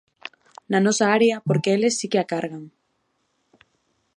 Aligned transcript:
Na 0.71 0.79
nosa 0.85 1.05
área 1.17 1.35
porque 1.47 1.73
eles 1.75 1.97
si 1.99 2.07
que 2.11 2.19
a 2.23 2.25
cargan. 2.31 2.63